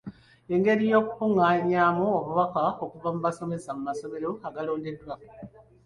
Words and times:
Engeri 0.53 0.83
y’okukungaanyaamu 0.91 2.05
obubaka 2.17 2.61
okuva 2.83 3.09
mu 3.15 3.19
basomesa 3.25 3.69
mu 3.77 3.81
masomero 3.87 4.29
agaalondebwa. 4.47 5.15